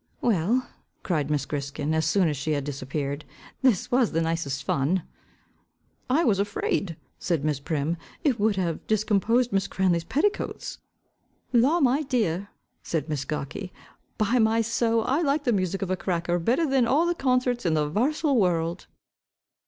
[0.19, 0.67] "Well,"
[1.03, 3.23] cried Miss Griskin, as soon as she had disappeared,
[3.61, 5.03] "this was the nicest fun!"
[6.09, 10.79] "I was afraid," said Miss Prim, "it would have discomposed Miss Cranley's petticoats."
[11.53, 12.49] "Law, my dear!"
[12.81, 13.71] said Miss Gawky,
[14.17, 17.63] "by my so, I like the music of a cracker, better than all the concerts
[17.63, 18.87] in the varsal world."